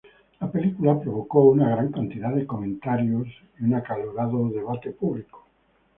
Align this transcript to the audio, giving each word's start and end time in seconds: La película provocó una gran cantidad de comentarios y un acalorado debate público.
La 0.39 0.51
película 0.51 0.99
provocó 0.99 1.41
una 1.43 1.69
gran 1.69 1.91
cantidad 1.91 2.33
de 2.33 2.47
comentarios 2.47 3.27
y 3.59 3.65
un 3.65 3.75
acalorado 3.75 4.49
debate 4.49 4.89
público. 4.93 5.45